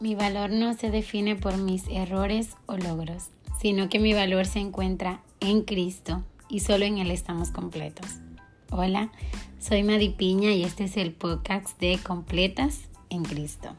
[0.00, 4.60] Mi valor no se define por mis errores o logros, sino que mi valor se
[4.60, 8.06] encuentra en Cristo y solo en Él estamos completos.
[8.70, 9.10] Hola,
[9.58, 13.74] soy Madi Piña y este es el podcast de Completas en Cristo.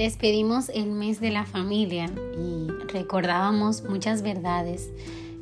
[0.00, 4.88] Despedimos el mes de la familia y recordábamos muchas verdades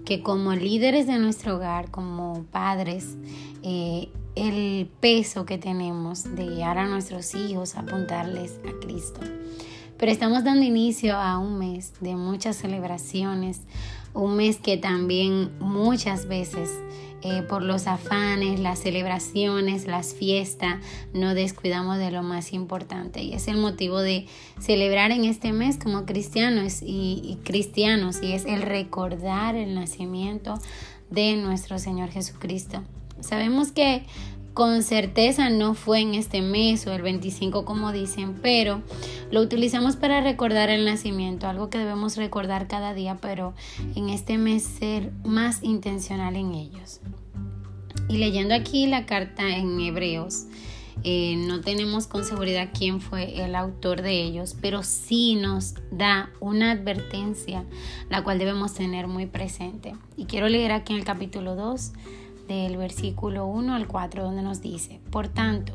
[0.05, 3.17] que como líderes de nuestro hogar, como padres,
[3.63, 9.21] eh, el peso que tenemos de guiar a nuestros hijos, apuntarles a Cristo.
[9.97, 13.61] Pero estamos dando inicio a un mes de muchas celebraciones,
[14.13, 16.69] un mes que también muchas veces
[17.23, 20.77] eh, por los afanes, las celebraciones, las fiestas,
[21.13, 23.23] no descuidamos de lo más importante.
[23.23, 24.27] Y es el motivo de
[24.61, 30.55] celebrar en este mes como cristianos y, y cristianos, y es el recordar el nacimiento
[31.11, 32.83] de nuestro Señor Jesucristo.
[33.21, 34.05] Sabemos que
[34.55, 38.83] con certeza no fue en este mes o el 25 como dicen, pero
[39.31, 43.55] lo utilizamos para recordar el nacimiento, algo que debemos recordar cada día, pero
[43.95, 47.01] en este mes ser más intencional en ellos.
[48.09, 50.47] Y leyendo aquí la carta en Hebreos,
[51.05, 56.31] eh, no tenemos con seguridad quién fue el autor de ellos, pero sí nos da
[56.41, 57.65] una advertencia,
[58.11, 59.95] la cual debemos tener muy presente.
[60.17, 61.93] Y quiero leer aquí en el capítulo 2
[62.49, 65.75] del versículo 1 al 4 donde nos dice, por tanto,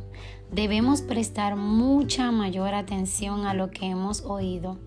[0.51, 4.77] debemos prestar mucha mayor atención a lo que hemos oído,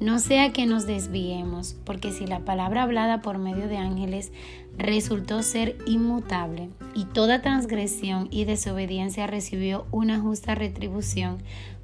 [0.00, 4.32] no sea que nos desviemos, porque si la palabra hablada por medio de ángeles
[4.76, 11.38] resultó ser inmutable y toda transgresión y desobediencia recibió una justa retribución,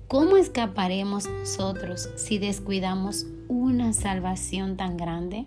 [0.09, 5.47] ¿cómo escaparemos nosotros si descuidamos una salvación tan grande?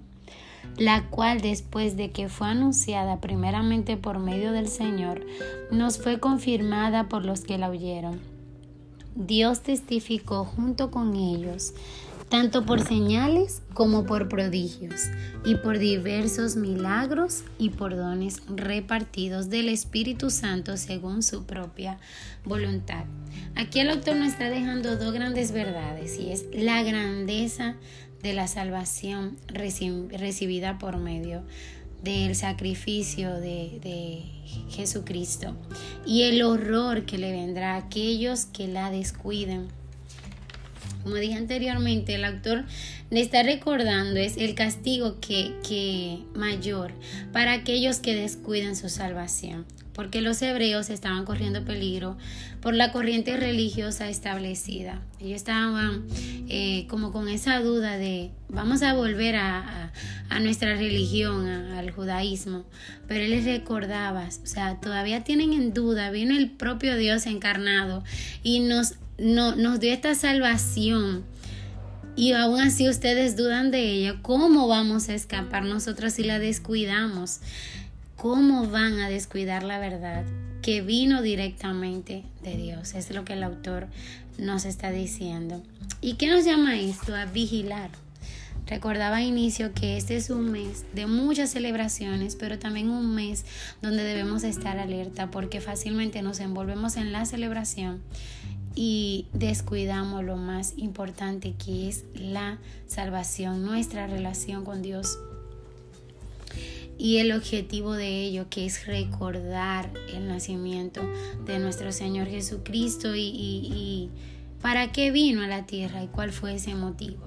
[0.77, 5.25] La cual después de que fue anunciada primeramente por medio del Señor,
[5.71, 8.19] nos fue confirmada por los que la oyeron.
[9.15, 11.73] Dios testificó junto con ellos,
[12.27, 15.03] tanto por señales como por prodigios,
[15.45, 21.97] y por diversos milagros y por dones repartidos del Espíritu Santo según su propia
[22.43, 23.05] voluntad.
[23.55, 27.75] Aquí el autor nos está dejando dos grandes verdades, y es la grandeza
[28.25, 31.43] de la salvación recibida por medio
[32.01, 34.23] del sacrificio de,
[34.69, 35.55] Jesucristo
[36.07, 39.67] y el horror que le vendrá a aquellos que la descuiden.
[41.05, 42.65] Como dije anteriormente, el autor
[43.11, 46.93] le está recordando es el castigo que, que mayor
[47.31, 52.17] para aquellos que descuidan su salvación porque los hebreos estaban corriendo peligro
[52.61, 55.01] por la corriente religiosa establecida.
[55.19, 56.03] Ellos estaban
[56.49, 59.91] eh, como con esa duda de vamos a volver a,
[60.41, 62.65] nuestra religión, al judaísmo,
[63.07, 68.03] pero él les recordaba, o sea, todavía tienen en duda, vino el propio Dios encarnado
[68.43, 71.23] y nos, nos dio esta salvación.
[72.15, 74.15] Y aún así ustedes dudan de ella.
[74.21, 77.39] ¿Cómo vamos a escapar nosotros si la descuidamos?
[78.15, 80.23] ¿Cómo van a descuidar la verdad
[80.61, 82.93] que vino directamente de Dios?
[82.93, 83.87] Es lo que el autor
[84.37, 85.61] nos está diciendo.
[85.99, 87.13] ¿Y qué nos llama esto?
[87.13, 87.89] A vigilar.
[88.65, 93.45] Recordaba a inicio que este es un mes de muchas celebraciones, pero también un mes
[93.81, 98.01] donde debemos estar alerta porque fácilmente nos envolvemos en la celebración
[98.75, 105.17] y descuidamos lo más importante que es la salvación, nuestra relación con Dios
[106.97, 111.01] y el objetivo de ello que es recordar el nacimiento
[111.45, 114.09] de nuestro Señor Jesucristo y,
[114.61, 117.23] para qué vino a la tierra y cuál fue ese motivo.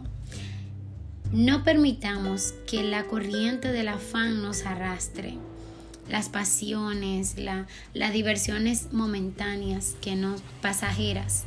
[1.32, 5.34] No permitamos que la corriente del afán nos arrastre
[6.08, 7.36] las pasiones,
[7.94, 11.44] las diversiones momentáneas que nos pasajeras.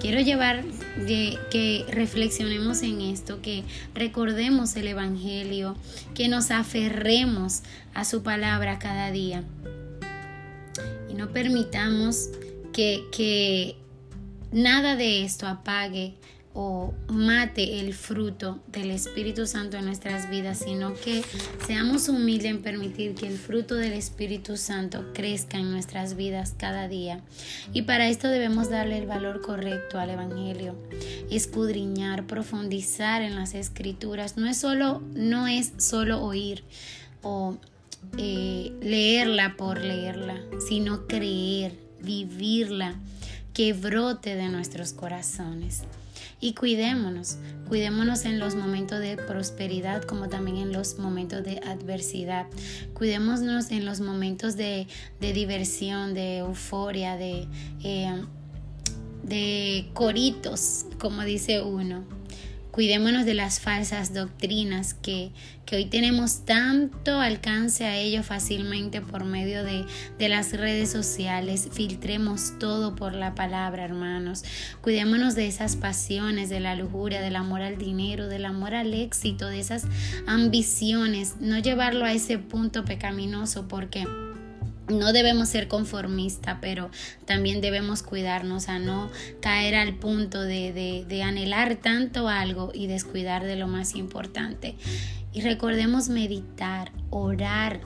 [0.00, 0.64] Quiero llevar
[1.06, 3.64] que reflexionemos en esto, que
[3.94, 5.76] recordemos el Evangelio,
[6.14, 7.62] que nos aferremos
[7.94, 9.44] a su palabra cada día
[11.08, 12.28] y no permitamos
[12.72, 13.76] que, que
[14.52, 16.14] nada de esto apague
[16.58, 21.22] o mate el fruto del Espíritu Santo en nuestras vidas, sino que
[21.66, 26.88] seamos humildes en permitir que el fruto del Espíritu Santo crezca en nuestras vidas cada
[26.88, 27.20] día.
[27.74, 30.74] Y para esto debemos darle el valor correcto al Evangelio,
[31.30, 34.38] escudriñar, profundizar en las escrituras.
[34.38, 36.64] No es solo, no es solo oír
[37.20, 37.58] o
[38.16, 42.94] eh, leerla por leerla, sino creer, vivirla,
[43.52, 45.82] que brote de nuestros corazones.
[46.46, 47.38] Y cuidémonos.
[47.68, 52.46] Cuidémonos en los momentos de prosperidad como también en los momentos de adversidad.
[52.94, 54.86] Cuidémonos en los momentos de,
[55.18, 57.48] diversión, de euforia, de,
[57.82, 58.22] eh,
[59.24, 62.04] de coritos, como dice uno.
[62.76, 65.32] Cuidémonos de las falsas doctrinas que,
[65.72, 69.86] hoy tenemos tanto alcance a ello fácilmente por medio de,
[70.18, 71.70] de, las redes sociales.
[71.72, 74.44] Filtremos todo por la palabra, hermanos.
[74.82, 79.46] Cuidémonos de esas pasiones, de la lujuria, del amor al dinero, del amor al éxito,
[79.46, 79.84] de esas
[80.26, 81.36] ambiciones.
[81.40, 84.06] No llevarlo a ese punto pecaminoso porque
[84.88, 86.90] no debemos ser conformistas, pero
[87.24, 89.10] también debemos cuidarnos a no
[89.40, 94.76] caer al punto de, de, anhelar tanto algo y descuidar de lo más importante.
[95.32, 97.80] Y recordemos meditar, orar,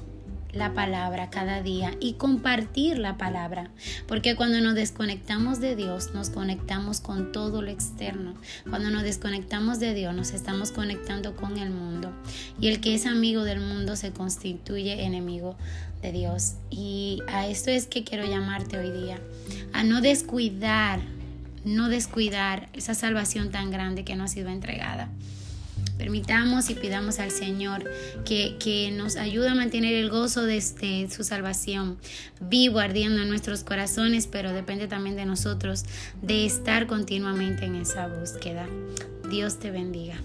[0.53, 3.71] la palabra cada día y compartir la palabra,
[4.07, 8.35] porque cuando nos desconectamos de Dios, nos conectamos con todo lo externo.
[8.69, 12.13] Cuando nos desconectamos de Dios, nos estamos conectando con el mundo.
[12.61, 15.57] Y el que es amigo del mundo se constituye enemigo
[16.03, 16.55] de Dios.
[16.71, 19.19] Y a esto es que quiero llamarte hoy día,
[19.73, 21.01] a no descuidar,
[21.65, 25.09] no descuidar esa salvación tan grande que nos ha sido entregada.
[26.01, 27.85] Permitamos y pidamos al Señor
[28.25, 31.99] que, que nos ayude a mantener el gozo de este, su salvación
[32.41, 35.85] vivo, ardiendo en nuestros corazones, pero depende también de nosotros
[36.23, 38.67] de estar continuamente en esa búsqueda.
[39.29, 40.17] Dios te bendiga.